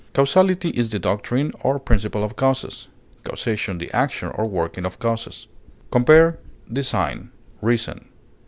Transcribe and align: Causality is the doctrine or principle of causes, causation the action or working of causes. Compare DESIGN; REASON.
Causality 0.15 0.69
is 0.71 0.89
the 0.89 0.97
doctrine 0.97 1.51
or 1.59 1.77
principle 1.77 2.23
of 2.23 2.35
causes, 2.35 2.87
causation 3.23 3.77
the 3.77 3.91
action 3.93 4.29
or 4.29 4.49
working 4.49 4.83
of 4.83 4.97
causes. 4.97 5.45
Compare 5.91 6.39
DESIGN; 6.73 7.29
REASON. 7.61 8.09